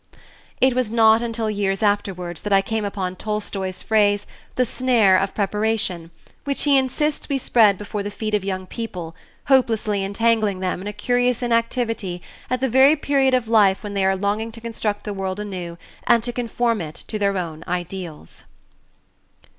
[0.59, 5.35] It was not until years afterward that I came upon Tolstoy's phrase "the snare of
[5.35, 6.09] preparation,"
[6.43, 10.87] which he insists we spread before the feet of young people, hopelessly entangling them in
[10.87, 12.19] a curious inactivity
[12.49, 15.77] at the very period of life when they are longing to construct the world anew
[16.07, 18.45] and to conform it to their own ideals.